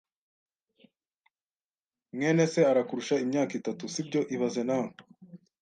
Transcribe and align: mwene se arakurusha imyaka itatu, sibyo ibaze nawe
mwene 2.15 2.43
se 2.51 2.59
arakurusha 2.71 3.15
imyaka 3.25 3.53
itatu, 3.59 3.83
sibyo 3.93 4.21
ibaze 4.35 4.61
nawe 4.69 4.91